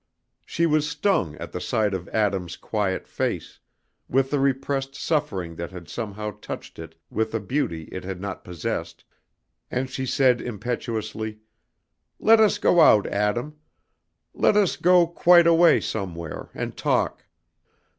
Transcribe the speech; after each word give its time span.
She 0.47 0.65
was 0.65 0.89
stung 0.89 1.35
at 1.35 1.51
the 1.51 1.61
sight 1.61 1.93
of 1.93 2.09
Adam's 2.09 2.57
quiet 2.57 3.07
face, 3.07 3.59
with 4.09 4.31
the 4.31 4.39
repressed 4.39 4.95
suffering 4.95 5.53
that 5.57 5.69
had 5.69 5.87
somehow 5.87 6.31
touched 6.41 6.79
it 6.79 6.95
with 7.11 7.35
a 7.35 7.39
beauty 7.39 7.83
it 7.91 8.03
had 8.03 8.19
not 8.19 8.43
possessed, 8.43 9.03
and 9.69 9.91
she 9.91 10.07
said 10.07 10.41
impetuously, 10.41 11.37
"Let 12.17 12.39
us 12.39 12.57
go 12.57 12.81
out, 12.81 13.05
Adam; 13.05 13.59
let 14.33 14.57
us 14.57 14.75
go 14.75 15.05
quite 15.05 15.45
away 15.45 15.79
somewhere, 15.79 16.49
and 16.55 16.75
talk. 16.75 17.25